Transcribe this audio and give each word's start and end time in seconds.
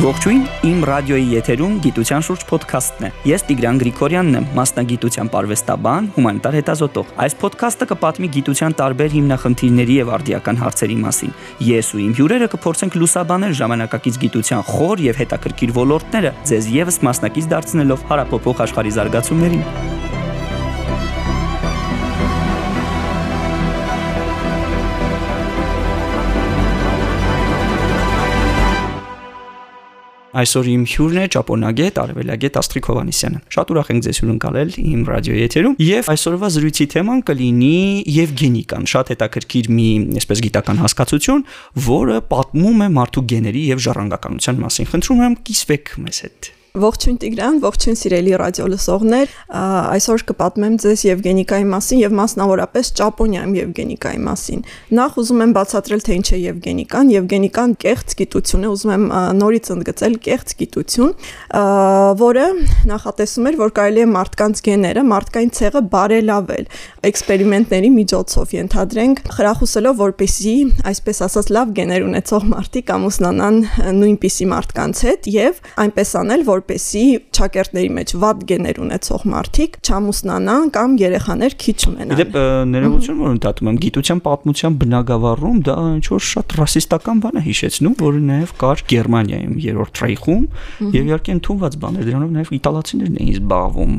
Ողջույն, 0.00 0.44
իմ 0.64 0.84
ռադիոյի 0.88 1.26
եթերում 1.34 1.72
գիտության 1.84 2.22
շուրջ 2.24 2.44
ոդքասթն 2.48 3.04
է։ 3.04 3.10
Ես 3.28 3.42
Տիգրան 3.50 3.80
Գրիգորյանն 3.82 4.38
եմ, 4.38 4.46
մասնագիտության 4.56 5.30
արվեստաբան, 5.40 6.08
հումանիտար 6.14 6.56
հետազոտող։ 6.56 7.12
Այս 7.26 7.36
ոդքասթը 7.44 7.88
կպատմի 7.90 8.32
գիտության 8.38 8.78
տարբեր 8.80 9.12
հիմնախնդիրների 9.18 10.00
եւ 10.00 10.14
արդիական 10.16 10.60
հարցերի 10.64 10.98
մասին։ 11.04 11.36
Ես 11.68 11.92
ու 11.92 12.04
իմ 12.08 12.16
հյուրերը 12.16 12.52
կփորձենք 12.56 13.00
լուսաբանել 13.04 13.56
ժամանակակից 13.60 14.20
գիտության 14.24 14.68
խոր 14.72 15.06
եւ 15.10 15.20
հետաքրքիր 15.20 15.78
ոլորտները, 15.84 16.36
ձեզ 16.48 16.74
եւս 16.80 17.02
մասնակից 17.10 17.50
դարձնելով 17.52 18.06
հարապոփող 18.08 18.68
աշխարհի 18.70 18.96
զարգացումներին։ 18.96 19.99
Այսօր 30.30 30.66
իմ 30.70 30.82
հյուրն 30.86 31.18
է 31.18 31.22
ճապոնագետ 31.34 31.96
Արևելագետ 31.98 32.58
Աստղիկ 32.60 32.88
Հովանիսյանը։ 32.90 33.40
Շատ 33.50 33.72
ուրախ 33.74 33.88
ենք 33.90 34.04
ձեզ 34.06 34.20
հյուրընկալել 34.20 34.70
իմ 34.82 35.00
ռադիոյի 35.10 35.42
եթերում 35.42 35.74
եւ 35.82 36.10
այսօրվա 36.14 36.50
զրույցի 36.54 36.86
թեման 36.94 37.24
կլինի 37.30 37.72
Եվգենիկան, 38.14 38.86
շատ 38.94 39.12
հետաքրքիր 39.16 39.72
մի, 39.74 39.88
այսպես 40.22 40.44
գիտական 40.46 40.80
հասկացություն, 40.86 41.44
որը 41.90 42.22
պատմում 42.30 42.86
է 42.86 42.88
մարդու 43.00 43.26
գեների 43.34 43.66
եւ 43.74 43.84
ժառանգականության 43.90 44.64
մասին։ 44.70 44.90
Խնդրում 44.94 45.26
եմ 45.26 45.38
կիսվեք 45.50 45.94
մեզ 46.06 46.24
հետ։ 46.30 46.54
Ողջույն 46.70 47.16
Տիգրան, 47.18 47.56
ողջույն 47.64 47.96
սիրելի 47.98 48.34
ռադիո 48.38 48.66
լսողներ։ 48.70 49.30
Այսօր 49.90 50.22
կպատմեմ 50.28 50.74
ձեզ 50.84 51.00
Եվգենիկայի 51.08 51.64
մասին 51.66 51.98
եւ 51.98 52.12
մասնավորապես 52.14 52.90
Ճապոնիայում 53.00 53.56
Եվգենիկայի 53.58 54.20
մասին։ 54.26 54.62
Նախ 55.00 55.18
ուզում 55.20 55.42
եմ 55.42 55.54
բացատրել 55.56 56.04
թե 56.06 56.18
ինչ 56.20 56.28
է 56.30 56.38
Եվգենիկան։ 56.40 57.10
Եվգենիկան 57.10 57.74
կեղծ 57.82 58.14
գիտություն 58.20 58.62
է, 58.62 58.70
ուզում 58.70 58.92
եմ 58.94 59.06
նորից 59.40 59.70
ընդգծել 59.74 60.14
կեղծ 60.30 60.54
գիտություն, 60.60 61.12
որը 62.22 62.46
նախատեսում 62.90 63.50
էր, 63.50 63.58
որ 63.60 63.74
կարելի 63.80 64.00
է 64.00 64.08
մարդկանց 64.14 64.62
գեները, 64.70 65.04
մարդկային 65.10 65.52
ցեղը 65.58 65.82
բարելավել 65.90 66.64
էքսպերիմենտների 67.10 67.90
միջոցով 67.98 68.54
ենթադրենք, 68.60 69.22
խրախուսելով 69.34 70.00
որպեսզի, 70.00 70.56
այսպես 70.90 71.22
ասած, 71.26 71.52
լավ 71.56 71.74
գեներ 71.80 72.06
ունեցող 72.10 72.48
մարդիկ 72.50 72.94
ամուսնանան 72.94 73.60
նույնպիսի 74.00 74.48
մարդկանց 74.50 75.04
հետ 75.10 75.30
եւ 75.34 75.60
այնպես 75.80 76.14
անել, 76.20 76.44
որ 76.50 76.59
որպեսի 76.60 77.04
ճակերտների 77.40 77.90
մեջ 77.96 78.12
վատ 78.20 78.42
գեներ 78.50 78.78
ունեցող 78.84 79.24
մարդիկ 79.32 79.76
չամուսնանան 79.80 80.70
կամ 80.76 80.96
երեխաներ 81.00 81.56
քիչ 81.60 81.78
ունենան։ 81.90 82.20
Իդեպ 82.20 82.36
ներողություն 82.70 83.20
որ 83.20 83.32
ընդհատում 83.34 83.70
եմ, 83.70 83.78
գիտության 83.84 84.20
պատմության 84.26 84.76
բնագավառում 84.80 85.58
դա 85.66 85.76
ինչ 85.96 86.06
որ 86.10 86.22
շատ 86.30 86.54
ռասիստական 86.60 87.22
բան 87.24 87.40
է 87.40 87.42
հիշեցնում, 87.48 87.94
որը 88.00 88.22
նաև 88.30 88.54
կար 88.60 88.84
Գերմանիայում 88.90 89.56
երրորդ 89.64 90.00
ռեյխում 90.04 90.44
եւ 91.00 91.10
իհարկե 91.10 91.34
ընդունված 91.40 91.78
բաներ, 91.80 92.06
դրանով 92.10 92.30
նաև 92.36 92.52
իտալացիներն 92.60 93.18
էին 93.20 93.34
զբաղվում։ 93.40 93.94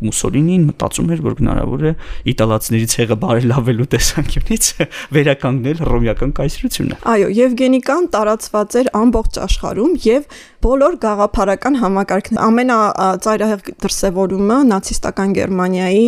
Մուսոլինին 0.00 0.66
մտածում 0.70 1.10
էր, 1.10 1.22
որ 1.30 1.36
հնարավոր 1.40 1.84
է 1.90 1.92
իտալացիների 2.30 2.90
ցեղը 2.90 3.18
բարելավելու 3.24 3.88
տեսանկյունից 3.94 4.70
վերականգնել 5.16 5.82
ռոմեական 5.90 6.34
կայսրությունը։ 6.40 7.00
Այո, 7.10 7.28
Եվգենիկան 7.40 8.08
տարածված 8.14 8.78
էր 8.80 8.90
ամբողջ 9.00 9.40
աշխարհում 9.46 9.94
եւ 10.10 10.40
բոլոր 10.60 10.96
գաղափարական 11.00 11.76
համակարգն 11.80 12.38
ամենածայրահեղ 12.44 13.62
դրսևորումը 13.80 14.56
նացիստական 14.68 15.30
Գերմանիայի 15.38 16.02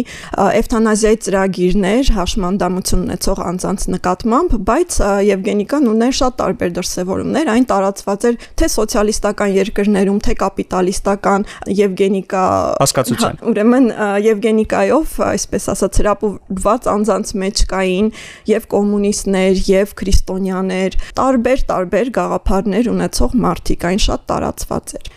էվթանազիայի 0.61 1.19
ծրագիրներ 1.27 2.11
հաշմանդամություն 2.17 3.06
ունեցող 3.06 3.41
անձանց 3.48 3.86
նկատմամբ, 3.95 4.56
բայց 4.69 4.98
Եվգենիկան 5.28 5.89
ուներ 5.92 6.17
շատ 6.19 6.36
տարբեր 6.42 6.75
դրսևորումներ, 6.77 7.50
այն 7.53 7.67
տարածված 7.73 8.27
էր 8.29 8.36
թե 8.61 8.68
սոցիալիստական 8.77 9.55
երկրներում, 9.57 10.20
թե 10.27 10.36
կապիտալիստական 10.42 11.46
Եվգենիկա 11.80 12.45
հասկացության։ 12.83 13.41
հա, 13.41 13.48
Ուրեմն 13.52 13.89
Եվգենիկայով, 14.27 15.17
այսպես 15.33 15.68
ասած, 15.73 16.02
հրապուրված 16.02 16.91
անձանց 16.92 17.35
մեջ 17.42 17.64
կային 17.73 18.12
եւ 18.52 18.68
կոմունիստներ, 18.77 19.64
եւ 19.73 19.96
քրիստոնյաներ, 20.02 20.98
տարբեր 21.23 21.67
տարբեր 21.73 22.12
գաղափարներ 22.20 22.92
ունեցող 22.92 23.36
մարդիկ, 23.46 23.89
այն 23.92 24.02
շատ 24.02 24.27
տարածված 24.42 24.95
էր 24.98 25.11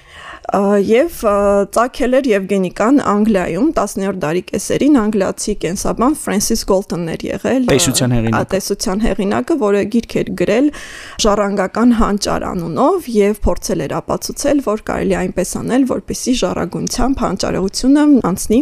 եւ 0.54 1.22
ծագել 1.74 2.16
էր 2.20 2.28
Եվգենիկան 2.30 3.00
Անգլիայում 3.10 3.70
10-րդ 3.76 4.20
դարի 4.22 4.42
կեսերին 4.50 4.98
անգլիացի 5.02 5.54
կենսաբան 5.64 6.18
Ֆրանսիս 6.22 6.62
Գոլտոնն 6.70 7.12
էր 7.16 7.24
եղել 7.26 7.66
տեսության 7.72 8.14
հեղինակը 8.16 8.50
տեսության 8.54 9.02
հեղինակը 9.06 9.58
որը 9.64 9.82
գիրք 9.96 10.16
էր 10.22 10.30
գրել 10.42 10.68
ժառանգական 11.26 11.96
հանճար 12.00 12.46
անունով 12.52 13.10
եւ 13.16 13.40
փորձել 13.46 13.84
էր 13.86 13.96
ապացուցել 14.00 14.62
որ 14.66 14.84
կարելի 14.86 15.16
այնպես 15.26 15.52
անել 15.66 15.88
որպեսի 15.96 16.34
ժառագունությամբ 16.46 17.24
հանճարեղությունը 17.26 18.06
անցնի 18.30 18.60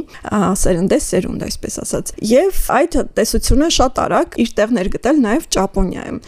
սերնդե 0.63 1.00
սերունդ 1.03 1.45
այսպես 1.50 1.77
ասած 1.83 2.13
եւ 2.31 2.61
այդ 2.79 2.97
տեսությունը 3.19 3.69
շատ 3.77 4.03
արագ 4.03 4.39
իր 4.44 4.53
տեղն 4.61 4.81
էր 4.83 4.91
գտել 4.94 5.21
նաեւ 5.23 5.47
Ճապոնիայում 5.57 6.19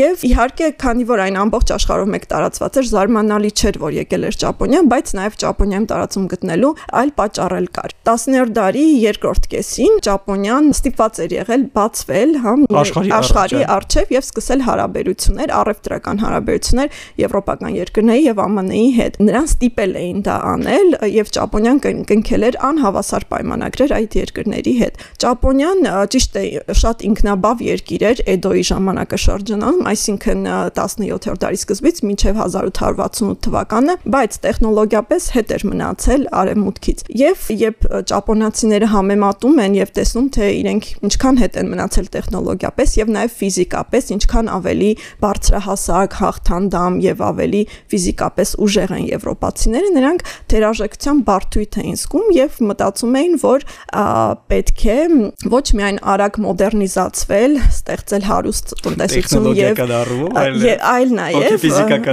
եւ 0.00 0.24
իհարկե 0.30 0.70
քանի 0.80 1.06
որ 1.10 1.24
այն 1.26 1.40
ամբողջ 1.40 1.72
աշխարհով 1.80 2.10
մեկ 2.14 2.24
տարածված 2.30 2.80
էր 2.80 2.90
զարմանալի 2.90 3.50
չէր 3.60 3.80
որ 3.80 3.96
եկել 4.00 4.26
էր 4.30 4.38
Ճապոնիա 4.40 4.82
բայց 4.90 4.99
բայց 5.00 5.12
նաև 5.16 5.36
Ճապոնիայում 5.40 5.86
տարածում 5.90 6.24
գտնելու 6.30 6.70
այլ 7.00 7.10
պատճառ 7.16 7.52
կար։ 7.76 7.92
10-րդ 8.04 8.52
դարի 8.56 8.82
երկրորդ 9.00 9.46
կեսին 9.52 9.94
Ճապոնիան 10.04 10.66
ստիպված 10.74 11.20
էր 11.24 11.32
եղել 11.36 11.62
բացվել 11.76 12.32
հա 12.44 12.52
աշխարհի 12.80 13.12
աշխարհի 13.16 13.62
արչև 13.74 14.12
եւ 14.14 14.26
սկսել 14.26 14.64
հարաբերություններ, 14.66 15.52
առևտրական 15.60 16.20
հարաբերություններ 16.20 16.98
եվրոպական 17.20 17.74
երկրների 17.80 18.24
եւ 18.26 18.42
ԱՄՆ-ի 18.50 18.84
հետ։ 18.98 19.18
Նրան 19.24 19.48
ստիպել 19.50 19.96
էին 20.00 20.20
դա 20.26 20.36
անել 20.50 20.88
եւ 21.16 21.32
Ճապոնիան 21.36 21.80
կնքել 22.10 22.46
էր 22.50 22.58
անհավասար 22.70 23.26
պայմանագրեր 23.30 23.94
այդ 24.00 24.16
երկրների 24.20 24.74
հետ։ 24.80 25.04
Ճապոնիան 25.24 25.90
ճիշտ 26.14 26.38
է 26.40 26.44
շատ 26.80 27.04
ինքնաբավ 27.10 27.64
երկիր 27.70 28.04
էր 28.10 28.22
Էդոյի 28.34 28.64
ժամանակաշրջանում, 28.70 29.80
այսինքն 29.90 30.50
17-րդ 30.80 31.44
դարի 31.44 31.60
սկզբից 31.60 32.02
մինչև 32.10 32.40
1868 32.44 33.40
թվականը, 33.46 33.96
բայց 34.10 34.38
տեխնոլոգիա 34.44 34.89
բավականապես 34.90 35.26
հետ 35.34 35.52
էր 35.54 35.62
մնացել 35.70 36.22
արևմուտքից։ 36.40 37.02
Եվ 37.20 37.44
երբ 37.60 37.84
ճապոնացիները 38.10 38.88
համեմատում 38.90 39.60
են 39.64 39.74
եւ 39.78 39.90
տեսնում 39.96 40.26
թե 40.34 40.46
իրենք 40.60 40.88
ինչքան 41.06 41.38
հետ 41.40 41.58
են 41.60 41.70
մնացել 41.70 42.08
տեխնոլոգիապես 42.16 42.94
եւ 42.98 43.12
նաեւ 43.14 43.34
ֆիզիկապես 43.40 44.10
ինչքան 44.16 44.50
ավելի 44.50 44.90
բարձրահասակ, 45.22 46.16
հաղթանդամ 46.20 46.98
եւ 47.06 47.22
ավելի 47.30 47.62
ֆիզիկապես 47.90 48.54
ուժեղ 48.66 48.94
են 48.98 49.04
եվրոպացիները, 49.10 49.90
նրանք 50.00 50.24
թերաժեկցության 50.50 51.22
բարդույթ 51.30 51.78
էին 51.80 51.98
զգում 52.00 52.28
եւ 52.40 52.60
մտածում 52.70 53.18
էին, 53.20 53.34
որ 53.44 53.66
պետք 54.50 54.84
է 54.90 54.98
ոչ 55.54 55.66
միայն 55.80 56.00
արագ 56.10 56.40
մոդեռնիզացվել, 56.44 57.56
ստեղծել 57.70 58.26
հարուստ 58.30 58.74
տնտեսություն 58.84 59.50
եւ 59.60 59.82
այլ 60.90 61.14
նաեւ 61.20 61.68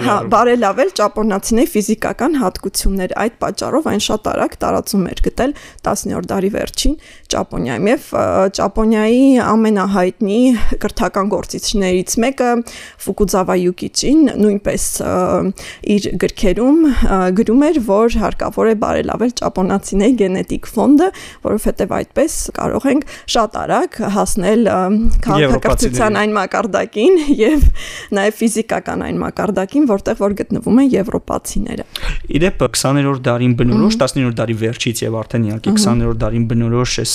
հա 0.08 0.18
բարելավել 0.34 0.94
ճապոնացիների 0.98 1.72
ֆիզիկական 1.78 2.38
հատկությունները 2.42 2.67
հնարավորություններ 2.68 3.14
այդ 3.18 3.36
պատճառով 3.42 3.88
այն 3.88 4.02
շատ 4.04 4.28
արագ 4.32 4.56
տարածում 4.62 5.04
էր 5.08 5.22
գտել 5.28 5.54
10-րդ 5.88 6.28
դարի 6.32 6.50
վերջին 6.56 6.96
Ճապոնիայում 7.32 7.88
եւ 7.88 8.08
Ճապոնիայի 8.58 9.24
ամենահայտնի 9.48 10.40
կրթական 10.84 11.32
գործիչներից 11.32 12.16
մեկը 12.24 12.50
Ֆուկուզավա 13.08 13.56
Յուկիչին 13.64 14.22
նույնպես 14.44 14.86
իր 15.98 16.08
գրքերում 16.24 16.80
գրում 17.38 17.66
էր, 17.68 17.80
որ 17.88 18.18
հարկավոր 18.24 18.72
է 18.72 18.76
բարելավել 18.84 19.34
ճապոնացիների 19.42 20.18
գենետիկ 20.22 20.70
ֆոնդը, 20.78 21.10
որովհետեւ 21.48 21.96
այդպես 21.98 22.38
կարող 22.58 22.88
ենք 22.92 23.08
շատ 23.38 23.58
արագ 23.64 24.00
հասնել 24.18 24.62
քաղաքակրթության 25.28 26.20
այն 26.22 26.36
մակարդակին 26.38 27.20
եւ 27.38 27.68
նաեւ 28.18 28.40
ֆիզիկական 28.42 29.06
այն 29.08 29.22
մակարդակին, 29.24 29.88
որտեղ 29.92 30.22
որ 30.24 30.38
գտնվում 30.42 30.82
են 30.84 30.90
եվրոպացիները։ 30.98 31.88
Իրեպ 32.58 32.78
20-րդ 32.82 33.24
դարին 33.28 33.52
բնորոշ 33.58 33.98
19-րդ 34.02 34.38
դարի 34.42 34.56
վերջից 34.62 35.02
եւ 35.04 35.18
արդեն 35.22 35.44
իհարկե 35.48 35.74
20-րդ 35.78 36.22
դարին 36.24 36.46
բնորոշ 36.52 36.94
էս 37.04 37.14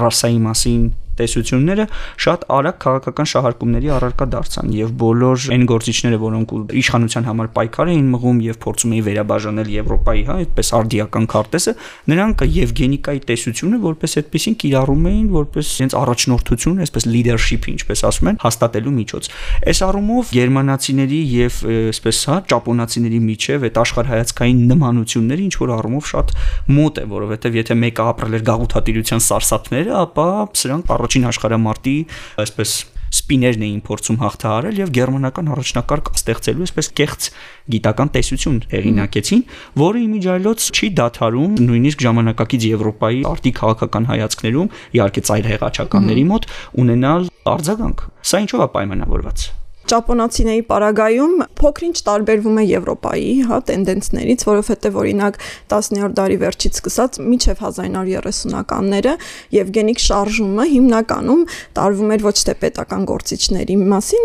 ռասայի 0.00 0.38
մասին 0.44 0.84
տեսությունները 1.18 1.86
շատ 2.24 2.44
արագ 2.54 2.78
քաղաքական 2.84 3.28
շահարկումների 3.34 3.90
առարկա 3.94 4.26
դարձան 4.34 4.72
եւ 4.74 4.94
բոլոր 5.04 5.46
այն 5.54 5.66
գործիչները, 5.70 6.18
որոնք 6.24 6.54
իշխանության 6.84 7.28
համար 7.28 7.50
պայքար 7.54 7.90
էին 7.94 8.08
մղում 8.14 8.38
եւ 8.44 8.58
փորձում 8.64 8.94
էին 8.94 9.04
վերաբաժանել 9.08 9.70
Եվրոպայի, 9.74 10.22
հա, 10.24 10.36
այդպես 10.44 10.70
արդիական 10.78 11.28
քարտեզը, 11.34 11.74
նրանք 12.14 12.44
Եվգենիկայի 12.54 13.20
տեսությունը 13.30 13.80
որպես 13.84 14.16
այդպեսին 14.24 14.56
կիրառում 14.64 15.06
էին 15.14 15.28
որպես 15.34 15.72
իրենց 15.74 15.96
առաջնորդություն, 16.04 16.80
այսպես 16.84 17.06
leadership, 17.14 17.68
ինչպես 17.74 18.04
ասում 18.08 18.30
են, 18.34 18.38
հաստատելու 18.44 18.94
միջոց։ 18.94 19.28
Այս 19.74 19.80
առումով 19.84 20.32
գերմանացիների 20.34 21.20
եւ 21.34 21.58
այսպես 21.94 22.20
հա 22.30 22.36
ճապոնացիների 22.54 23.20
միջև 23.24 23.66
այդ 23.68 23.80
աշխարհայացքային 23.84 24.62
նմանությունները 24.74 25.44
ինչ 25.44 25.54
որ 25.60 25.72
առումով 25.74 26.08
շատ 26.10 26.34
մոտ 26.74 27.00
է, 27.00 27.04
որովհետեւ 27.14 27.58
եթե 27.60 27.76
մեկը 27.84 28.06
ապրել 28.14 28.36
էր 28.38 28.44
գաղութատիրության 28.48 29.24
սարսափները, 29.24 29.94
ապա 30.04 30.26
սրանք 30.64 30.88
առաջին 31.04 31.30
աշխարհամարտի 31.30 31.96
այսպես 32.44 32.74
սպիներն 33.14 33.64
էին 33.64 33.80
փորձում 33.86 34.18
հաղթահարել 34.24 34.78
եւ 34.80 34.92
գերմանական 34.96 35.50
առաջնակարգ 35.54 36.10
ստեղծելու 36.18 36.66
այսպես 36.66 36.88
կեղծ 36.98 37.28
գիտական 37.74 38.12
տեսություն 38.16 38.58
հեղինակեցին, 38.74 39.42
որը 39.84 40.02
իմիջայլոց 40.04 40.68
չի 40.74 40.90
դադարում 40.98 41.58
նույնիսկ 41.70 42.06
ժամանակակից 42.08 42.68
Եվրոպայի 42.74 43.26
արտի 43.30 43.52
քաղաքական 43.62 44.08
հայացքներում, 44.10 44.72
իհարկե 44.98 45.26
ծայր 45.30 45.50
հեղաչականների 45.54 46.24
մոտ 46.34 46.48
ունենալ 46.84 47.28
արձագանք։ 47.54 48.08
Սա 48.24 48.46
ինչով 48.48 48.64
է 48.66 48.72
պայմանավորված 48.78 49.52
ճապոնացիների 49.90 50.62
պարագայում 50.70 51.34
փոքրինչ 51.60 51.96
տարբերվում 52.08 52.58
է 52.60 52.64
Եվրոպայի, 52.64 53.32
հա, 53.48 53.58
տենդենսներից, 53.68 54.44
որովհետև 54.48 54.98
օրինակ 55.04 55.38
10-րդ 55.72 56.14
դարի 56.18 56.38
վերջից 56.44 56.78
սկսած 56.80 57.18
մինչև 57.24 57.62
1930-ականները 57.64 59.14
Եվգենիկ 59.54 60.02
շարժումը 60.04 60.64
հիմնականում 60.74 61.42
տարվում 61.78 62.14
էր 62.14 62.24
ոչ 62.24 62.36
թե 62.48 62.54
պետական 62.64 63.04
գործիչների 63.10 63.76
մասին, 63.94 64.24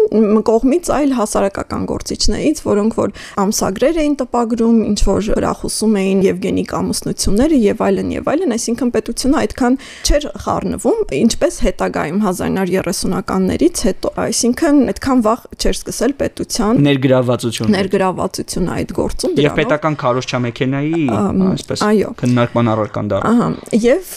կողմից, 0.50 0.92
այլ 1.00 1.14
հասարակական 1.20 1.84
գործիչներից, 1.90 2.62
որոնք 2.70 2.98
որ 3.00 3.14
ամսագրեր 3.44 4.00
էին 4.04 4.16
տպագրում, 4.20 4.78
ինչ 4.90 5.00
որ 5.10 5.30
հրախուսում 5.40 5.98
էին 6.00 6.24
Եվգենիկ 6.30 6.74
ամուսնությունները 6.80 7.60
եւ 7.70 7.84
այլն 7.90 8.14
եւ 8.16 8.32
այլն, 8.34 8.56
այսինքն 8.60 8.94
պետությունը 8.96 9.40
այդքան 9.40 9.78
չէր 10.10 10.28
խառնվում, 10.46 11.00
ինչպես 11.20 11.60
հետագայում 11.66 12.20
1930-ականներից 12.30 13.84
հետո, 13.90 14.14
այսինքն 14.30 14.82
այդքան 14.94 15.24
վաղ 15.30 15.49
չէր 15.58 15.76
սկսել 15.80 16.14
պետության 16.20 16.80
ներգրավվածություն 16.86 17.74
ներգրավվածություն 17.76 18.68
այդ 18.76 18.94
գործում 19.00 19.34
դրանով 19.38 19.50
եւ 19.50 19.58
պետական 19.60 19.96
քարոշչա 20.04 20.40
մեքենայի 20.46 21.02
այսպես 21.50 21.84
քննարկման 22.20 22.72
առարկան 22.74 23.10
դառը 23.14 23.30
ահա 23.30 23.48
եւ 23.86 24.12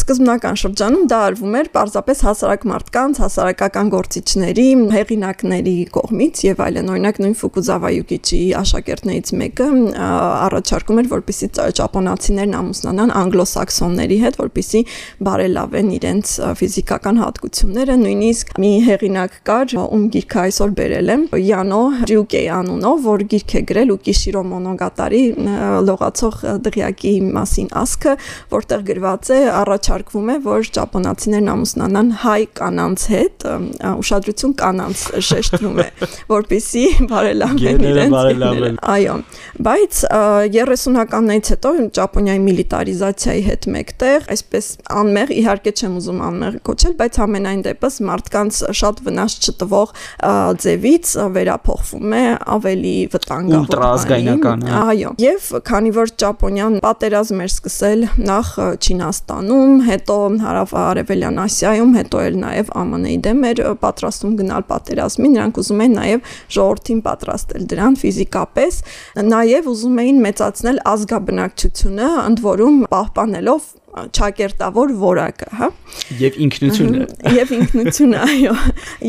սկզբնական 0.00 0.60
շրջանում 0.62 1.04
դա 1.10 1.20
արվում 1.30 1.56
էր 1.60 1.70
պարզապես 1.76 2.22
հասարակ 2.26 2.66
մարդկանց 2.70 3.20
հասարակական 3.24 3.92
գործիչների 3.94 4.66
հեղինակների 4.96 5.76
կողմից 5.96 6.42
եւ 6.50 6.62
այլն 6.66 6.90
օրինակ 6.94 7.20
նույն 7.24 7.36
Ֆուկուզավա 7.40 7.90
Յուկիչի 7.96 8.40
աշակերտներից 8.60 9.32
մեկը 9.40 9.68
առաջարկում 10.00 11.00
էր 11.00 11.10
որպիսի 11.10 11.48
ճապոնացիներն 11.80 12.56
ամուսնանան 12.60 13.14
անգլոսաքսոնների 13.20 14.18
հետ 14.24 14.38
որպիսի 14.40 14.82
բարելավեն 15.30 15.92
իրենց 16.00 16.34
ֆիզիկական 16.60 17.20
հատկությունները 17.20 17.96
նույնիսկ 18.00 18.54
մի 18.60 18.72
հեղինակ 18.88 19.38
կար 19.50 19.76
ում 19.80 20.04
գիրքը 20.14 20.40
այսօր 20.40 20.69
բերել 20.78 21.10
եմ 21.14 21.22
Յանո 21.40 21.80
Ջյուկեի 22.10 22.48
անունով, 22.54 23.00
որ 23.06 23.24
գիրք 23.30 23.54
է 23.60 23.62
գրել 23.70 23.92
Ուկիշիրո 23.94 24.42
Մոնոգատարի 24.50 25.22
լողացող 25.88 26.36
դղյակի 26.66 27.12
մասին 27.36 27.68
ասքը, 27.80 28.14
որտեղ 28.54 28.84
գրված 28.90 29.30
է 29.30 29.40
առաջարկվում 29.60 30.30
է, 30.30 30.36
որ 30.46 30.70
ճապոնացիներն 30.76 31.50
ամուսնանան 31.54 32.12
հայ 32.24 32.42
կանանց 32.60 33.06
հետ, 33.14 33.46
ուշադրություն 34.00 34.54
կանանց 34.60 35.04
շեշտվում 35.30 35.80
է, 35.80 35.88
որպիսի 36.30 36.84
բարելավեն 37.10 37.86
իրենց։ 37.90 38.80
Այո, 38.94 39.16
բայց 39.70 40.00
30-ականներից 40.56 41.52
հետո 41.54 41.72
ճապոնիայի 42.00 42.42
միլիտարիզացիայի 42.46 43.42
հետ 43.50 43.68
մեկտեղ, 43.74 44.28
այսպես 44.34 44.70
անմեղ, 45.00 45.32
իհարկե 45.40 45.72
չեմ 45.80 45.96
ուզում 46.00 46.20
անմեղ 46.30 46.58
կոչել, 46.70 46.94
բայց 47.00 47.18
ամենայն 47.24 47.62
դեպս 47.66 47.98
մարդկանց 48.10 48.60
շատ 48.80 49.02
վնաս 49.06 49.36
չտվող 49.40 49.94
ձևից 50.64 51.12
վերափոխվում 51.36 52.14
է 52.20 52.22
ավելի 52.56 52.94
վտանգավոր 53.14 53.70
ուլտրաազգայնական 53.70 54.64
այո 54.80 55.12
եւ 55.24 55.48
քանի 55.70 55.92
որ 55.96 56.12
ճապոնիան 56.22 56.78
պատերազմ 56.84 57.42
էր 57.44 57.52
սկսել 57.54 58.04
նախ 58.30 58.50
Չինաստանում 58.80 59.74
հետո 59.90 60.18
հարավ-արևելյան 60.44 61.40
Ասիայում 61.44 61.92
հետո 62.00 62.22
էլ 62.30 62.38
նաեւ 62.44 62.72
ԱՄՆ-ի 62.80 63.16
դեմ 63.26 63.44
էր 63.50 63.62
պատրաստում 63.84 64.34
գնալ 64.40 64.66
պատերազմի 64.70 65.30
նրանք 65.34 65.60
ուզում 65.64 65.82
էին 65.84 65.96
նաեւ 66.00 66.34
ժողովրդին 66.56 67.02
պատրաստել 67.06 67.66
դրան 67.74 67.98
ֆիզիկապես 68.00 68.80
նաեւ 69.30 69.70
ուզում 69.74 70.00
էին 70.04 70.22
մեծացնել 70.26 70.82
ազգաբնակչությունը 70.94 72.10
ընդ 72.30 72.44
որում 72.50 72.80
պահպանելով 72.94 73.70
ճակերտավոր 73.90 74.92
որակը, 75.00 75.48
հա։ 75.60 75.68
Եւ 76.20 76.36
ինքնությունը։ 76.46 77.06
Եվ 77.36 77.52
ինքնությունը, 77.56 78.20
այո։ 78.26 78.52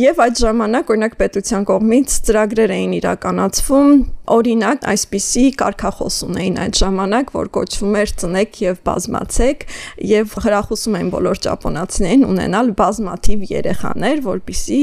Եվ 0.01 0.21
այդ 0.25 0.41
ժամանակ 0.41 0.93
օրինակ 0.95 1.17
պետության 1.21 1.67
կողմից 1.69 2.15
ծրագրեր 2.27 2.73
էին 2.77 2.95
իրականացվում, 2.97 3.91
օրինակ 4.31 4.85
այսպիսի 4.91 5.43
կարգախոս 5.59 6.17
ունեին 6.27 6.57
այդ 6.61 6.77
ժամանակ, 6.81 7.31
որ 7.35 7.49
կոչվում 7.57 7.95
էր 8.01 8.11
ծնեք 8.21 8.59
եւ 8.61 8.77
բազմացեք 8.87 9.65
եւ 10.11 10.35
հրախուսում 10.45 10.97
էին 10.99 11.09
բոլոր 11.15 11.41
ճապոնացիներին 11.45 12.25
ունենալ 12.31 12.71
բազմաթիվ 12.81 13.45
երեխաներ, 13.51 14.21
որpիսի 14.27 14.81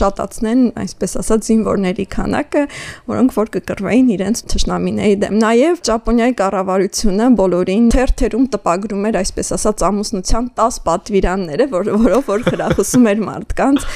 շատացնեն, 0.00 0.62
այսպես 0.82 1.16
ասած, 1.22 1.48
զինվորների 1.50 2.06
քանակը, 2.16 2.64
որոնք 3.10 3.36
որ 3.36 3.52
կկռվեին 3.56 4.10
իրենց 4.16 4.42
ճշնամիների 4.52 5.16
դեմ։ 5.24 5.38
Նաեւ 5.46 5.82
Ճապոնիայի 5.86 6.36
կառավարությունը 6.40 7.28
բոլորին 7.40 7.88
թերթերում 7.96 8.46
տպագրում 8.56 9.06
էր, 9.10 9.18
այսպես 9.22 9.52
ասած, 9.56 9.84
ամուսնության 9.86 10.50
10 10.60 10.80
պատվիրանները, 10.86 11.68
որ 11.72 11.90
որով 12.06 12.30
որ 12.30 12.46
հրախուսում 12.50 13.08
էր 13.12 13.22
մարդկանց 13.26 13.86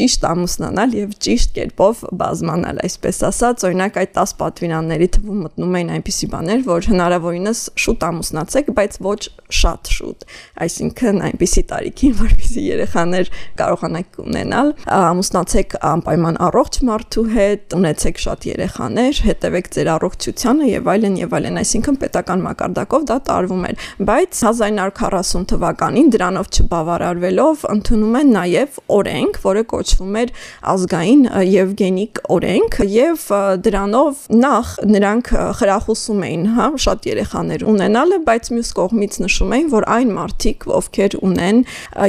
ճիշտ 0.00 0.26
ամուսնանալ 0.30 0.96
եւ 1.00 1.14
ճիշտ 1.24 1.54
կերպով 1.56 2.02
բազմանալ, 2.20 2.80
այսպես 2.84 3.20
ասած, 3.30 3.64
օրինակ 3.70 4.00
այդ 4.00 4.09
10 4.16 4.34
պատվիրանների 4.40 5.08
թվում 5.16 5.40
մտնում 5.44 5.76
էին 5.80 5.90
այնպիսի 5.96 6.28
բաներ, 6.34 6.64
որ 6.66 6.88
հնարավորինս 6.90 7.60
շուտ 7.84 8.06
ամուսնացեք, 8.10 8.70
բայց 8.80 8.98
ոչ 9.06 9.20
շատ 9.60 9.90
շուտ։ 9.94 10.26
Այսինքն 10.64 11.20
այնպիսի 11.30 11.62
տարիքին, 11.70 12.14
որպեսզի 12.20 12.64
երեխաներ 12.70 13.30
կարողանաք 13.60 14.20
ունենալ, 14.24 14.72
ամուսնացեք 15.00 15.76
անպայման 15.90 16.38
առողջ 16.50 16.78
մարդու 16.90 17.24
հետ, 17.34 17.76
ունեցեք 17.80 18.20
շատ 18.24 18.46
երեխաներ, 18.50 19.20
հետևեք 19.30 19.70
ձեր 19.76 19.90
առողջությանը 19.94 20.70
եւ 20.70 20.90
այլն 20.94 21.18
եւ 21.20 21.36
այլն, 21.40 21.60
այսինքն 21.60 21.98
պետական 22.04 22.44
մակարդակով 22.46 23.06
դա 23.10 23.18
տարվում 23.30 23.64
էր, 23.70 23.88
բայց 24.10 24.40
1940 24.50 25.48
թվականին 25.50 26.10
դրանով 26.14 26.50
չբավարարվելով 26.60 27.64
ընդունում 27.70 28.18
են 28.20 28.32
նաեւ 28.36 28.80
օրենք, 29.00 29.40
որը 29.44 29.64
կոչվում 29.70 30.18
էր 30.20 30.32
ազգային 30.74 31.22
Եվգենիկ 31.50 32.20
օրենք 32.36 32.78
եւ 32.90 33.26
դրանով 33.64 33.99
նախ 34.30 34.72
նրանք 34.90 35.30
խրախուսում 35.60 36.24
էին, 36.26 36.44
հա, 36.56 36.66
շատ 36.84 37.08
երեխաներ 37.10 37.64
ունենալը, 37.70 38.18
բայց 38.26 38.50
մյուս 38.56 38.70
կողմից 38.80 39.18
նշում 39.24 39.54
էին, 39.56 39.68
որ 39.74 39.86
այն 39.96 40.12
մարդիկ, 40.16 40.66
ովքեր 40.80 41.16
ունեն 41.30 41.60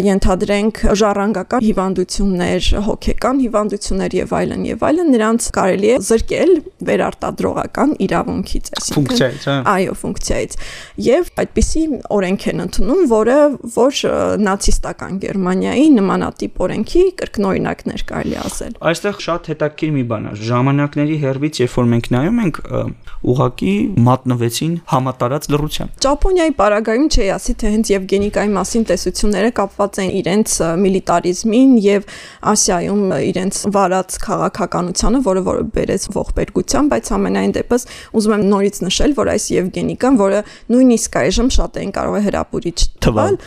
ենթադրենք 0.08 0.82
ժառանգական 1.02 1.66
հիվանդություններ, 1.66 2.70
հոգեկան 2.88 3.42
հիվանդություններ 3.46 4.16
եւ 4.22 4.36
այլն 4.42 4.66
եւ 4.72 4.86
այլն, 4.92 5.12
նրանց 5.16 5.50
կարելի 5.58 5.92
է 5.92 5.98
զրկել 6.12 6.54
վերարտադրողական 6.92 7.96
իրավունքից, 8.08 8.72
այսինքն 8.82 9.22
հա։ 9.52 9.58
Այո, 9.72 9.96
ֆունկցիայից։ 10.02 10.58
Եվ 11.06 11.32
այդպիսի 11.42 11.84
օրենք 12.18 12.46
են 12.52 12.64
ընդունում, 12.66 13.02
որը 13.12 13.38
որ 13.76 14.02
նացիստական 14.42 15.20
Գերմանիայի 15.22 15.88
նմանատիպ 15.98 16.62
օրենքի 16.66 17.04
կրկնօրինակներ 17.22 18.04
կարելի 18.12 18.38
ասել։ 18.42 18.76
Այստեղ 18.92 19.22
շատ 19.26 19.50
հետաքրքիր 19.52 19.94
մի 19.98 20.04
բան 20.12 20.28
է։ 20.32 20.34
Ժամանակների 20.52 21.18
հերվից, 21.22 21.62
երբ 21.72 21.78
որ 21.80 21.88
մենք 21.92 22.08
նայում 22.12 22.40
ենք, 22.42 22.58
ուղակի 23.32 23.74
մատնվեցին 24.02 24.74
համատարած 24.92 25.48
լռության։ 25.52 25.92
Ճապոնիայի 26.04 26.54
պարագայում 26.58 27.08
չի 27.12 27.28
ասի, 27.36 27.54
թե 27.62 27.72
հենց 27.72 27.92
Եվգենիկայի 27.92 28.52
մասին 28.56 28.86
տեսությունները 28.92 29.52
կապված 29.60 30.00
են 30.02 30.10
իրենց 30.22 30.56
միլիտարիզմին 30.82 31.76
եւ 31.86 32.08
Ասիայում 32.52 33.04
իրենց 33.32 33.60
վարած 33.76 34.18
քաղաքականությանը, 34.26 35.22
որը 35.22 35.44
որը 35.52 35.66
բերեց 35.76 36.08
ողբերգության, 36.18 36.90
բայց 36.92 37.12
ամենայն 37.22 37.54
դեպս 37.62 37.86
ուզում 38.18 38.36
եմ 38.36 38.46
նորից 38.52 38.82
նշել, 38.82 39.16
որ 39.22 39.32
այս 39.32 39.46
Եվգենիկան, 39.52 40.20
որը 40.22 40.42
նույնիսկ 40.72 41.18
այժմ 41.22 41.52
շատ 41.56 41.80
են 41.82 41.94
կարող 41.96 42.18
է 42.18 42.24
հրապուրիչ 42.26 42.80
թվալ, 43.06 43.38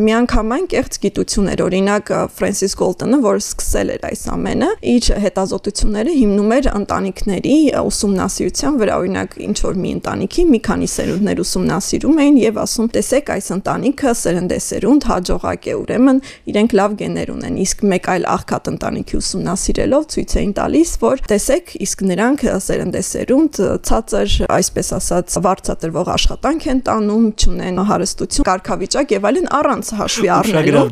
միանգամայն 0.00 0.66
կեղծ 0.70 0.98
գիտություն 1.04 1.50
էր, 1.50 1.64
օրինակ 1.68 2.12
Ֆրանսիս 2.40 2.76
Գոլտոնը, 2.80 3.20
որը 3.26 3.44
սկսել 3.44 3.92
էր 3.94 4.08
այս 4.10 4.24
ամենը, 4.30 4.70
իր 4.90 5.10
հետազոտությունները 5.26 6.16
հիմնում 6.20 6.54
էր 6.56 6.70
ընտանիքների 6.80 7.59
ուսումնասիրության 7.90 8.78
վրա, 8.80 8.94
օրինակ 9.00 9.36
ինչ 9.46 9.56
որ 9.64 9.78
մի 9.80 9.90
ընտանիքի 9.96 10.44
մի 10.50 10.60
քանի 10.66 10.88
սերունդներ 10.90 11.42
ուսումնասիրում 11.44 12.20
էին 12.24 12.36
եւ 12.40 12.60
ասում, 12.64 12.88
տեսեք, 12.96 13.32
այս 13.34 13.48
ընտանիքը 13.56 14.14
սերնդեսերունդ 14.20 15.06
հաջողակ 15.10 15.68
է, 15.70 15.74
ուրեմն 15.80 16.20
իրենք 16.50 16.74
լավ 16.80 16.96
գեներ 17.00 17.32
ունեն, 17.34 17.58
իսկ 17.64 17.84
մեկ 17.90 18.10
այլ 18.10 18.26
աղքատ 18.30 18.70
ընտանիքի 18.70 19.18
ուսումնասիրելով 19.20 20.06
ցույց 20.10 20.34
էին 20.40 20.52
տալիս, 20.60 20.90
որ 21.00 21.24
տեսեք, 21.30 21.74
իսկ 21.86 22.04
նրանք 22.10 22.44
սերնդեսերունդ 22.70 23.60
ցածր, 23.90 24.36
այսպես 24.60 24.92
ասած, 25.00 25.38
վարձատրվող 25.46 26.10
աշխատանք 26.14 26.68
են 26.70 26.82
տանում, 26.90 27.26
չունեն 27.40 27.82
հարստություն, 27.90 28.46
կարգավիճակ 28.50 29.14
եւ 29.16 29.28
այլն 29.30 29.48
առանց 29.60 29.92
հաշվի 30.00 30.30
առնելու։ 30.36 30.84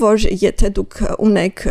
Որ 0.00 0.26
եթե 0.40 0.70
դուք 0.76 0.98
ունեք 1.26 1.64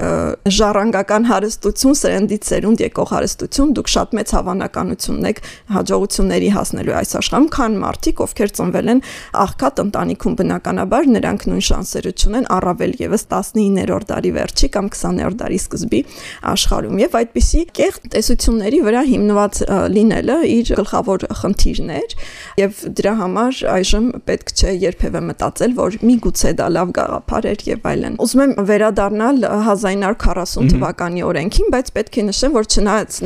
ժառանգական 0.60 1.28
հարստություն, 1.30 1.98
սերնդից 2.00 2.50
սերունդ 2.50 2.84
եկող 2.86 3.14
հարստություն, 3.16 3.74
դուք 3.80 3.92
շատ 3.96 4.16
մեծ 4.20 4.34
հավանականություն 4.36 5.20
ունեք 5.20 5.42
հաջողությունների 5.74 6.50
հասնելու 6.56 6.96
այս 7.00 7.12
աշխարհում, 7.20 7.50
քան 7.56 7.78
մարդիկ, 7.80 8.22
ովքեր 8.26 8.54
ծնվել 8.60 8.92
են 8.94 9.02
աղքատ 9.40 9.82
ընտանիքում 9.84 10.38
բնականաբար 10.40 11.10
նրանք 11.16 11.46
նույն 11.50 11.66
շանսերը 11.70 12.14
չունեն 12.20 12.48
առավել 12.60 12.94
եւս 13.00 13.24
19-րդ 13.30 14.10
դարի 14.10 14.32
վերջի 14.40 14.70
կամ 14.76 14.90
20-րդ 15.00 15.40
դարի 15.40 15.60
սկզբի 15.60 16.02
աշխարհում 16.50 17.00
եւ 17.00 17.18
այդպիսի 17.20 17.62
կեղտ 17.80 18.10
տեսությունների 18.16 18.80
վրա 18.90 19.04
հիմնված 19.10 19.62
լինելը 19.96 20.38
իր 20.50 20.72
գլխավոր 20.80 21.26
խնդիրն 21.40 21.94
էր 22.00 22.16
եւ 22.60 22.82
դրա 23.00 23.14
համար 23.20 23.62
այժմ 23.74 24.08
պետք 24.30 24.54
չէ 24.60 24.74
երբևէ 24.84 25.22
մտածել, 25.30 25.76
որ 25.80 25.98
միգուցե 26.10 26.54
դա 26.60 26.68
լավ 26.76 26.94
գաղափար 26.98 27.48
էր 27.50 27.64
եւ 27.70 27.88
այլն։ 27.90 28.18
Ուզում 28.26 28.44
եմ 28.46 28.54
վերադառնալ 28.70 29.42
1940 29.50 30.72
թվականի 30.74 31.26
օրենքին, 31.30 31.72
բայց 31.76 31.92
պետք 32.00 32.20
է 32.20 32.26
նշեմ, 32.30 32.56
որ 32.60 32.70
չնայած 32.70 33.20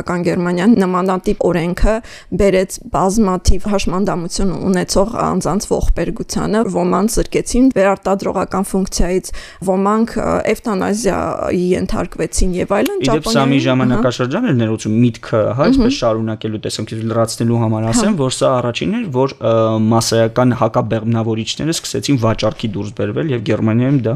նացիստական 0.00 0.22
Գերմանիան 0.24 0.74
նմանատիպ 0.80 1.42
օրենքը 1.44 1.94
բերեց 2.40 2.76
բազմաթիվ 2.94 3.66
հաշմանդամություն 3.70 4.50
ունեցող 4.70 5.08
անձանց 5.20 5.66
ողբերգությանը, 5.70 6.60
ոմանց 6.74 7.16
զրկեցին 7.20 7.66
վերարտադրողական 7.76 8.64
ֆունկցիայից, 8.70 9.30
ոմանք 9.70 10.14
էվտանազիայի 10.50 11.64
ենթարկվեցին 11.70 12.50
եւ 12.60 12.74
այլն։ 12.80 13.02
Ճապոնիայում 13.10 13.36
սա 13.36 13.44
մի 13.50 13.60
ժամանակաշրջան 13.66 14.48
էր 14.50 14.56
ներողություն 14.60 14.96
միտքը, 15.04 15.42
հա, 15.60 15.68
այսպես 15.70 15.98
շարունակելու 16.00 16.62
տեսանյութ 16.64 17.04
լրացնելու 17.10 17.60
համար 17.60 17.88
ասեմ, 17.90 18.18
որ 18.20 18.34
սա 18.40 18.50
առաջինն 18.60 18.98
էր, 19.00 19.06
որ 19.20 19.34
մասսայական 19.90 20.56
հակաբեղմնավորիչները 20.60 21.76
սկսեցին 21.76 22.20
վաճառքի 22.24 22.70
դուրս 22.76 22.94
բերվել 23.00 23.34
եւ 23.34 23.44
Գերմանիայում 23.50 24.00
դա 24.06 24.14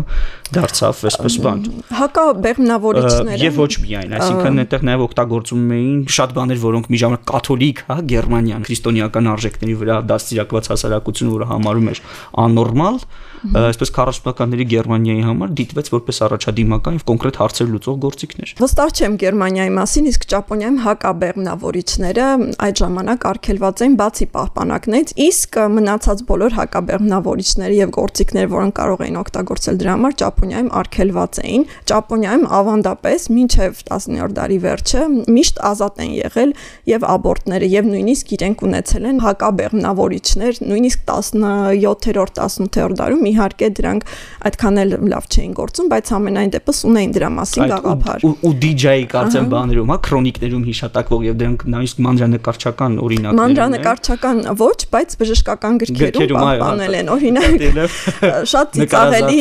դարձավ 0.55 1.05
այսպես 1.11 1.39
բան։ 1.45 1.63
Հակաբեղմնավորիչները 2.05 3.41
Եվ 3.45 3.59
ոչ 3.65 3.73
միայն, 3.85 4.15
այսինքն 4.19 4.63
այդտեղ 4.65 4.85
նաեւ 4.89 5.05
օգտագործում 5.05 5.65
էին 5.75 6.01
շատ 6.15 6.35
բաներ, 6.39 6.61
որոնք 6.65 6.89
մի 6.93 7.01
ժամանակ 7.03 7.25
կաթոլիկ, 7.31 7.83
հա, 7.89 7.97
Գերմանիան 8.15 8.67
քրիստոնեական 8.69 9.31
արժեքների 9.35 9.77
վրա 9.83 9.97
դաստիարակված 10.11 10.71
հասարակություն, 10.75 11.33
որը 11.35 11.49
համարում 11.51 11.91
էր 11.95 12.03
աննորմալ, 12.45 12.99
այսպես 13.45 13.91
40-ականների 13.95 14.65
Գերմանիայի 14.71 15.25
համար 15.25 15.51
դիտվեց 15.59 15.89
որպես 15.93 16.21
առաջադիմական 16.25 16.97
եւ 16.97 17.05
կոնկրետ 17.11 17.39
հարցեր 17.41 17.69
լուծող 17.75 17.99
գործիքներ։ 18.05 18.53
Վստահ 18.65 18.93
չեմ 18.95 19.17
Գերմանիայի 19.21 19.73
մասին, 19.75 20.09
իսկ 20.15 20.27
Ճապոնիայում 20.33 20.79
հակաբեղմնավորիչները 20.85 22.29
այդ 22.65 22.81
ժամանակ 22.81 23.27
արգելված 23.31 23.83
էին 23.85 23.97
բացի 24.01 24.27
պահպանակներից, 24.35 25.13
իսկ 25.25 25.59
մնացած 25.75 26.25
բոլոր 26.31 26.57
հակաբեղմնավորիչները 26.59 27.77
եւ 27.85 27.93
գործիքները, 27.99 28.51
որոնք 28.55 28.75
կարող 28.81 29.05
էին 29.05 29.19
օգտագործել 29.25 29.79
դրա 29.85 29.95
համար, 29.95 30.17
Ճապոնիայում 30.25 30.71
արգելված 30.81 31.41
էին։ 31.45 31.67
Ճապոնիայում 31.95 32.47
ավանդապես 32.59 33.29
մինչև 33.35 33.83
19-րդ 33.85 34.35
դարի 34.39 34.59
վերջը 34.65 35.05
միշտ 35.35 35.61
ազատ 35.75 36.03
են 36.05 36.13
եղել 36.15 36.55
եւ 36.95 37.07
աբորտները 37.15 37.69
եւ 37.75 37.89
նույնիսկ 37.95 38.35
իրենք 38.35 38.65
ունեցել 38.69 39.09
են 39.11 39.21
հակաբեղմնավորիչներ, 39.25 40.61
նույնիսկ 40.65 41.05
17-րդ, 41.11 42.43
18-րդ 42.45 42.99
դարում 43.05 43.25
իհարկե 43.35 43.71
դրանք 43.79 44.07
այդքան 44.49 44.81
էլ 44.85 44.95
լավ 45.15 45.29
չէին 45.35 45.55
գործում, 45.59 45.89
բայց 45.95 46.13
ամենայն 46.19 46.53
դեպս 46.55 46.79
ունեին 46.89 47.15
դրա 47.15 47.31
մասին 47.35 47.73
գաղափար։ 47.75 48.25
Ու 48.25 48.53
DJ-ի 48.65 49.07
կարծեմ 49.15 49.49
բաներում, 49.55 49.93
հա, 49.95 49.99
քրոնիկներում 50.09 50.65
հիշատակվող 50.69 51.25
եւ 51.25 51.39
դրանք 51.43 51.65
նույնիսկ 51.75 52.03
մանրանկարչական 52.05 52.99
օրինակներ։ 53.05 53.41
Մանրանկարչական 53.41 54.43
ոչ, 54.61 54.79
բայց 54.95 55.17
բժշկական 55.25 55.81
գրքերում 55.85 56.39
պահպանել 56.45 56.99
են 57.01 57.13
օրինակ 57.15 57.65
շատ 58.55 58.75
ծիծաղելի 58.79 59.41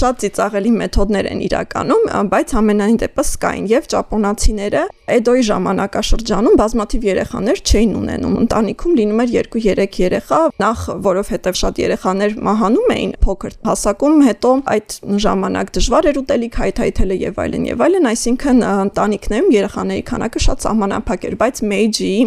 շատ 0.00 0.24
ծիծաղելի 0.24 0.74
մեթոդներ 0.80 1.28
են 1.34 1.40
իրականում, 1.48 2.04
բայց 2.34 2.54
ամենայն 2.60 2.98
դեպս 3.04 3.30
կային 3.44 3.68
եւ 3.74 3.88
ճապոնացիները 3.94 4.84
Էդոյի 5.04 5.42
ժամանակաշրջանում 5.44 6.54
բազմաթիվ 6.56 7.02
երեխաներ 7.04 7.58
չէին 7.60 7.90
ունենում։ 7.98 8.36
Ընտանիքում 8.40 8.94
լինում 9.00 9.18
էր 9.24 9.32
2-3 9.34 9.98
երեխա, 10.00 10.38
նախ 10.64 10.84
որովհետև 11.04 11.58
շատ 11.60 11.80
երեխաներ 11.84 12.36
մահանում 12.48 12.94
էին 12.94 13.12
փոքր 13.34 13.54
հասակում, 13.66 14.20
հետո 14.24 14.50
այդ 14.70 14.94
ժամանակ 15.24 15.70
դժվար 15.74 16.06
էր 16.10 16.18
ուտելիք 16.20 16.56
հայթայթելը 16.60 17.16
եւ 17.24 17.38
այլն 17.44 17.64
եւ 17.68 17.82
այլն, 17.84 18.06
այսինքն 18.10 18.62
ընտանիքներում 18.68 19.48
երեխաների 19.54 20.04
քանակը 20.10 20.42
շատ 20.44 20.64
սահմանափակ 20.64 21.26
էր, 21.28 21.36
բայց 21.42 21.62
Մեիջիի 21.74 22.20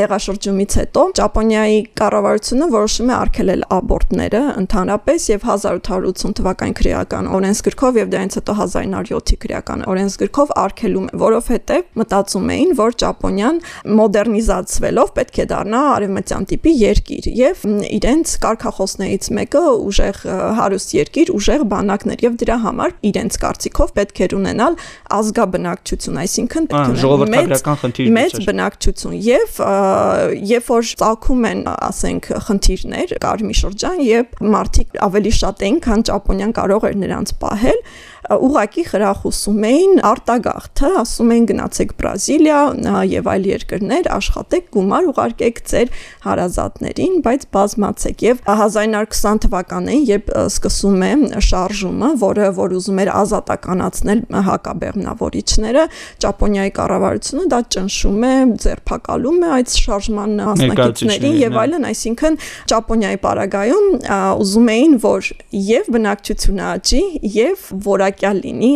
հեղաշրջումից 0.00 0.76
հետո 0.80 1.04
Ճապոնիայի 1.20 1.78
կառավարությունը 2.00 2.68
որոշում 2.74 3.10
է 3.10 3.14
արգելել 3.20 3.64
աբորտները 3.80 4.42
ընդհանրապես 4.60 5.28
եւ 5.30 5.46
1880 5.50 6.36
թվականի 6.40 6.76
քրեական 6.80 7.30
օրենսգրքով 7.40 8.00
եւ 8.00 8.10
դրանից 8.14 8.38
հետո 8.40 8.56
1907-ի 8.60 9.38
քրեական 9.44 9.84
օրենսգրքով 9.90 10.54
արգելում 10.60 11.08
որովհետեւ 11.20 11.82
մտածում 12.00 12.50
էին, 12.54 12.74
որ 12.80 12.96
Ճապոնիան 13.00 13.60
մոդեռնիզացվելով 14.00 15.12
պետք 15.20 15.40
է 15.40 15.46
դառնա 15.50 15.80
արևմտյան 15.94 16.48
տիպի 16.50 16.74
երկիր 16.80 17.28
եւ 17.40 17.64
իրենց 18.00 18.34
կարգախոսներից 18.44 19.30
մեկը 19.40 19.62
ուժեղ 19.90 20.20
հարուստ 20.60 20.94
երկիր, 20.96 21.32
ուժեղ 21.36 21.64
բանակներ 21.70 22.24
եւ 22.26 22.38
դրա 22.40 22.56
համար 22.64 22.94
իրենց 23.10 23.38
կարծիքով 23.44 23.92
պետք 24.00 24.20
էր 24.26 24.34
ունենալ 24.40 24.78
ազգաբնակչություն, 25.20 26.20
այսինքն 26.24 26.68
պետք 26.70 26.90
է 26.90 27.30
մեծ 27.34 28.10
մեծ 28.20 28.38
բնակչություն 28.50 29.16
եւ 29.26 29.60
երբ 30.50 30.70
որ 30.70 30.92
ցակում 31.00 31.48
են, 31.50 31.64
ասենք, 31.90 32.30
խնդիրներ, 32.46 33.16
կար 33.24 33.44
մի 33.48 33.56
շրջան, 33.60 34.00
երբ 34.06 34.40
մարդիկ 34.54 35.02
ավելի 35.10 35.34
շատ 35.40 35.66
էին, 35.66 35.82
քան 35.86 36.06
Ճապոնիան 36.10 36.54
կարող 36.60 36.88
էր 36.90 36.96
նրանց 37.00 37.34
պահել, 37.40 37.80
ուղակի 38.30 38.82
խրախուսում 38.90 39.64
էին 39.66 40.00
արտագաղթը, 40.06 40.90
ասում 41.00 41.30
էին 41.34 41.46
գնացեք 41.50 41.94
Բրազիլիա 42.00 42.58
եւ 43.10 43.30
այլ 43.32 43.46
երկրներ, 43.50 44.08
աշխատեք, 44.16 44.68
գումար 44.76 45.08
ուղարկեք 45.10 45.62
ձեր 45.70 45.92
հարազատներին, 46.26 47.16
բայց 47.26 47.46
բազմացեք 47.56 48.24
եւ 48.26 48.42
1920 48.54 49.42
թվականին, 49.46 50.04
երբ 50.10 50.29
սկսում 50.50 51.04
է 51.06 51.12
շարժումը, 51.48 52.10
որը 52.20 52.50
որ 52.60 52.74
ուզում 52.80 53.00
էր 53.04 53.10
ազատականացնել 53.20 54.20
հակաբեղմնավորիչները, 54.50 55.84
Ճապոնիայի 56.24 56.72
կառավարությունը 56.80 57.46
դա 57.50 57.60
ճնշում 57.74 58.26
է, 58.30 58.34
ձերբակալում 58.64 59.40
է 59.40 59.50
այդ 59.60 59.74
շարժման 59.80 60.36
մասնակիցներին 60.50 61.36
եւ 61.40 61.58
այլն, 61.64 61.88
այսինքն 61.90 62.38
Ճապոնիայի 62.70 63.20
պարագայում 63.24 63.88
ուզում 64.40 64.70
էին, 64.74 64.96
որ 65.00 65.30
եւ 65.70 65.90
բնակչությունը 65.96 66.66
աճի 66.70 67.02
եւ 67.40 67.66
որակ 67.90 68.10
որակյալ 68.10 68.40
լինի 68.44 68.70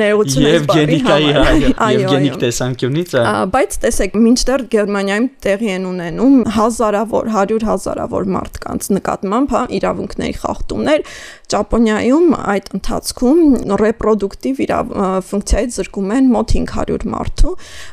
ներողություն 0.00 0.46
եւ 0.46 0.66
գենիկայի 0.70 1.28
եւ 1.32 2.04
գենիկ 2.12 2.36
տեսանկյունից 2.42 3.14
բայց 3.52 3.76
տեսեք 3.82 4.16
մինչդեռ 4.22 4.64
Գերմանիայում 4.72 5.28
տեղի 5.46 5.70
են 5.76 5.86
ունենում 5.90 6.36
հազարավոր 6.56 7.30
100 7.36 7.58
հազարավոր 7.68 8.28
մարդկանց 8.36 8.88
նկատմամբ 8.96 9.54
հա 9.56 9.62
իրավունքների 9.78 10.36
personer. 10.82 11.04
Ճապոնիայում 11.52 12.36
այդ 12.52 12.70
ընթացքում 12.78 13.40
ռեպրոդուկտիվ 13.82 14.62
իրավ 14.66 14.92
ֆունկցիայից 15.28 15.76
զրկում 15.78 16.12
են 16.16 16.30
մոտ 16.32 16.54
500 16.56 17.06
մարդու, 17.12 17.52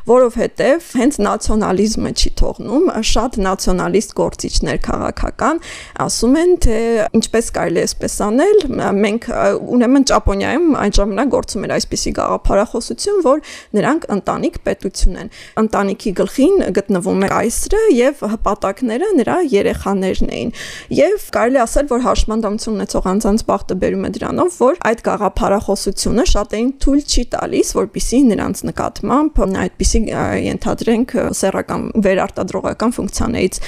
որովհետև 0.10 0.90
հենց 1.00 1.20
նացիոնալիզմը 1.26 2.12
չի 2.20 2.32
թողնում, 2.40 2.90
շատ 3.10 3.40
նացիոնալիստ 3.50 4.16
գործիչներ 4.20 4.80
քաղաքական 4.86 5.62
ասում 6.06 6.38
են, 6.40 6.54
թե 6.66 6.80
ինչպես 7.20 7.52
կարելի 7.60 7.84
է 7.84 7.86
այսպես 7.90 8.16
անել, 8.30 8.60
մենք 9.00 9.28
ուրեմն 9.76 10.06
Ճապոնիայում 10.10 10.68
այն 10.80 10.96
ժամանակ 11.00 11.32
գործում 11.34 11.66
էր 11.68 11.74
այսպիսի 11.76 12.14
գաղափարախոսություն, 12.20 13.20
որ 13.26 13.44
նրանք 13.76 14.08
ընտանիք 14.16 14.60
պետություն 14.70 15.20
են։ 15.20 15.32
Ընտանիքի 15.64 16.14
գլխին 16.20 16.56
գտնվում 16.80 17.26
է 17.26 17.30
կայսրը 17.34 17.82
եւ 17.98 18.24
հպատակները 18.34 19.10
նրա 19.20 19.38
երեխաներն 19.54 20.34
էին։ 20.40 20.54
Եվ 21.00 21.28
կարելի 21.36 21.62
ասել, 21.66 21.90
որ 21.90 22.06
հաշմանդամություն 22.08 22.80
ունեցող 22.80 23.10
անձանց 23.14 23.46
բախտը 23.50 23.78
բերում 23.84 24.06
է 24.08 24.12
դրանով, 24.20 24.58
որ 24.60 24.80
այդ 24.90 25.04
գաղափարախոսությունը 25.10 26.26
շատերին 26.30 26.72
թույլ 26.84 27.04
չի 27.10 27.24
տալիս, 27.34 27.74
որpիսի 27.80 28.20
նրանց 28.30 28.64
նկատմամբ 28.70 29.42
այդպիսի 29.60 30.00
ենթադրենք 30.50 31.14
սեռական 31.40 31.84
վերարտադրողական 32.06 32.94
ֆունկցիաներից 33.00 33.60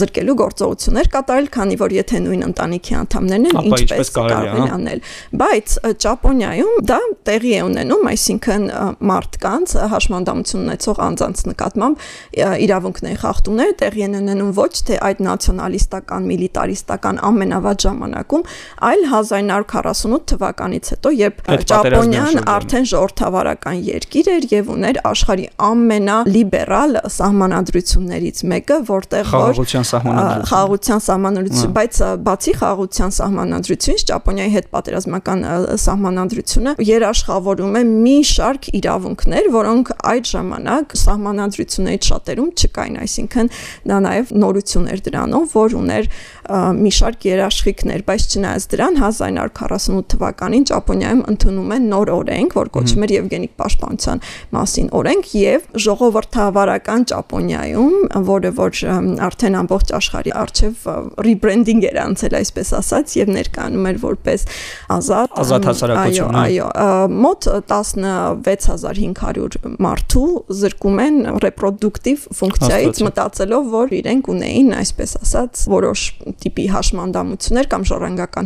զրկելու 0.00 0.36
գործողություններ 0.40 1.10
կատարել, 1.14 1.48
քանի 1.54 1.78
որ 1.80 1.94
եթե 1.94 2.20
նույն 2.24 2.44
ընտանիքի 2.48 2.96
անդամներն 3.00 3.48
են, 3.50 3.58
ինչպես 3.74 4.12
կարող 4.14 4.58
են 4.64 4.72
անել։ 4.74 5.02
Բայց 5.44 5.74
Ճապոնիայում 6.04 6.74
դա 6.90 7.00
տեղի 7.28 7.52
է 7.54 7.60
ունենում, 7.68 8.08
այսինքն 8.14 8.66
մարդկանց 9.10 9.74
հաշմանդամություն 9.94 10.64
ունեցող 10.64 11.00
անձանց 11.04 11.44
նկատմամբ 11.50 12.04
իրավունքների 12.64 13.18
խախտումները 13.24 13.76
տեղի 13.84 14.04
են 14.04 14.18
ունենում 14.20 14.52
ոչ 14.58 14.72
թե 14.88 14.98
այդ 15.08 15.22
նացիոնալիստական, 15.24 16.28
միլիտարիստական 16.34 17.20
ամենավատ 17.30 17.86
ժամանակում, 17.88 18.46
այլ 18.90 19.04
1948 19.24 20.26
թվականից 20.34 20.90
հետո, 20.94 21.12
երբ 21.18 21.42
Ճապոնիան 21.70 22.38
արդեն 22.54 22.86
ժողովրդավարական 22.90 23.80
երկիր 23.88 24.30
էր 24.34 24.46
եւ 24.52 24.70
ուներ 24.74 25.00
աշխարհի 25.10 25.46
ամենալիբերալ 25.68 26.98
սահմանադրություններից 27.14 28.42
մեկը, 28.54 28.78
որտեղ 28.90 29.24
որ 29.24 29.34
խաղաղության 29.34 29.88
սահմանադրություն, 29.90 30.48
խաղաղության 30.50 31.04
սահմանադրություն, 31.04 31.74
բայց 31.78 32.00
բացի 32.28 32.54
խաղաղության 32.60 33.14
սահմանադրությունից 33.18 34.04
Ճապոնիայի 34.10 34.54
հետ 34.54 34.68
պատերազմական 34.74 35.44
սահմանադրությունը 35.84 36.74
երաշխավորում 36.84 37.74
է 37.74 37.82
մի 37.94 38.16
շարք 38.34 38.68
իրավունքներ, 38.80 39.50
որոնք 39.54 39.92
այդ 40.14 40.30
ժամանակ 40.34 40.96
սահմանադրություններից 41.04 42.08
շատերում 42.10 42.50
չկային, 42.54 42.98
այսինքն 43.04 43.50
դա 43.90 43.98
նաև 44.04 44.32
նորություն 44.44 44.88
էր 44.94 45.02
դրանով, 45.08 45.46
որ 45.54 45.76
ուներ 45.80 46.08
մի 46.84 46.92
շարք 46.98 47.26
երաշխիքներ, 47.30 48.04
բայց 48.08 48.26
չնայած 48.34 48.66
դրան 48.74 48.98
1948 49.14 50.08
թվականին 50.14 50.64
Ճապոնիայում 50.70 51.22
ընդունում 51.34 51.70
են 51.74 51.84
նոր 51.94 52.08
օրենք, 52.14 52.50
որ 52.58 52.66
կոչվում 52.74 53.04
էր 53.04 53.12
Եվգենիկ 53.14 53.52
պաշտպանության 53.60 54.18
մասին 54.54 54.88
օրենք 55.00 55.24
եւ 55.38 55.60
ժողովրդավարական 55.84 57.00
Ճապոնիայում, 57.14 57.94
որը 58.28 58.50
որ 58.58 58.70
արդեն 59.28 59.54
ամբողջ 59.60 59.88
աշխարհի 59.98 60.32
արչեվ 60.44 60.74
ռիբրենդինգ 61.24 61.82
էր 61.90 61.98
անցել, 62.04 62.32
այսպես 62.40 62.68
ասած, 62.80 63.06
եւ 63.20 63.28
ներկայանում 63.34 63.88
էր 63.90 63.98
որպես 64.04 64.40
ազատ 64.94 65.28
ազատ 65.44 65.68
հասարակություն, 65.70 66.38
այո, 66.44 66.68
այո, 66.84 67.08
մոտ 67.24 67.48
16500 67.54 69.58
մարդու 69.84 70.28
զրկում 70.60 70.98
են 71.04 71.16
ռեպրոդուկտիվ 71.44 72.18
ֆունկցիայից 72.38 72.96
մտածելով, 73.08 73.62
որ 73.74 73.88
իրենք 74.00 74.24
ունեին, 74.34 74.68
այսպես 74.80 75.10
ասած, 75.20 75.52
որոշ 75.74 76.00
տիպի 76.44 76.66
հաշմանդամություններ 76.74 77.66
կամ 77.74 77.82
ժառանգական 77.90 78.44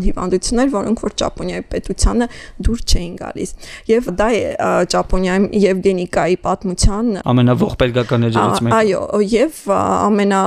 հիվանդություններ, 0.49 0.71
որոնք 0.73 1.03
որ 1.05 1.15
Ճապոնիայի 1.19 1.65
պետությանը 1.73 2.27
դուր 2.65 2.81
չէին 2.89 3.15
գալիս։ 3.19 3.51
Եվ 3.89 4.09
դա 4.19 4.29
է 4.39 4.43
Ճապոնիայում 4.93 5.47
Եվգենիկայի 5.59 6.37
պատմության 6.45 7.11
ամենաողբերգականներից 7.33 8.63
մեկը։ 8.69 8.79
Այո, 8.79 9.03
եւ 9.29 9.61
ամենա 9.79 10.43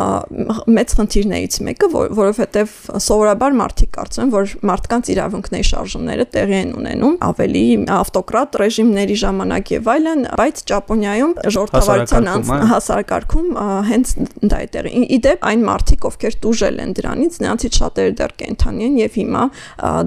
մեծ 0.72 0.96
խնդիրներից 1.02 1.58
մեկը, 1.68 1.90
որ, 1.92 2.12
որովհետեւ 2.22 2.76
սովորաբար 3.06 3.58
մարդիկ 3.62 3.92
կարծում 3.98 4.24
են, 4.26 4.32
որ 4.32 4.56
մարդկանց 4.72 5.12
իրավունքների 5.12 5.68
շարժումները 5.72 6.26
տեղի 6.32 6.58
են 6.62 6.74
ունենում 6.82 7.16
ավելի 7.32 7.66
ավտոկրատ 8.02 8.58
ռեժիմների 8.62 9.18
ժամանակ 9.22 9.74
եւ 9.76 9.90
այլն, 9.92 10.24
բայց 10.42 10.64
Ճապոնիայում 10.72 11.34
ժողովրդավարության 11.52 12.30
հասարակարգում 12.72 13.50
հենց 13.92 14.14
դա 14.52 14.62
է 14.62 14.68
տեղի։ 14.76 15.04
Իդեպ 15.18 15.46
այն 15.52 15.66
մարդիկ, 15.68 16.08
ովքեր 16.12 16.38
տուժել 16.46 16.82
են 16.82 16.94
դրանից, 16.98 17.38
նրանցից 17.42 17.80
շատերը 17.82 18.16
դեռ 18.22 18.34
կենթանի 18.42 18.88
են 18.88 18.98
եւ 19.02 19.18
հիմա 19.22 19.44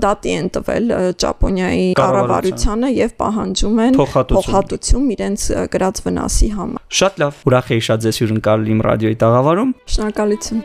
դատի 0.04 0.34
են 0.40 0.50
տվել 0.56 0.92
Ճապոնիայի 1.24 1.88
կառավարությանը 2.00 2.92
եւ 2.94 3.16
պահանջում 3.24 3.82
են 3.86 3.98
փոխհատուցում 4.00 5.08
իրենց 5.16 5.48
գրած 5.74 6.04
վնասի 6.06 6.50
համար։ 6.58 6.86
Շատ 7.00 7.20
լավ, 7.24 7.42
ուրախ 7.50 7.74
եի 7.74 7.84
շատ 7.88 8.06
ձեզ 8.06 8.22
հյուրընկալ 8.24 8.70
իմ 8.74 8.86
ռադիոյի 8.88 9.20
տաղավարում։ 9.24 9.74
Շնորհակալություն։ 9.94 10.64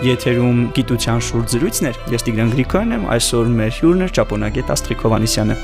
Եթերում 0.00 0.60
գիտության 0.78 1.18
շուրջ 1.26 1.54
զրույցներ։ 1.54 1.98
Ես 2.14 2.24
Տիգրան 2.24 2.54
Գրիգորյանն 2.54 2.96
եմ, 2.96 3.04
այսօր 3.18 3.52
մեր 3.58 3.74
հյուրն 3.80 4.06
է 4.06 4.08
Ճապոնագետ 4.16 4.74
Աստրիկ 4.76 5.04
Հովանեսյանը։ 5.04 5.60